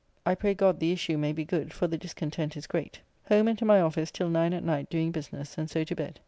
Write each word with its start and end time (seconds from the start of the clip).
I 0.25 0.33
pray 0.33 0.55
God 0.55 0.79
the 0.79 0.91
issue 0.91 1.15
may 1.15 1.31
be 1.31 1.45
good, 1.45 1.71
for 1.71 1.85
the 1.85 1.95
discontent 1.95 2.57
is 2.57 2.65
great. 2.65 3.01
Home 3.27 3.47
and 3.47 3.57
to 3.59 3.65
my 3.65 3.79
office 3.79 4.09
till 4.09 4.29
9 4.29 4.51
at 4.51 4.63
night 4.63 4.89
doing 4.89 5.11
business, 5.11 5.59
and 5.59 5.69
so 5.69 5.83
to 5.83 5.95
bed. 5.95 6.19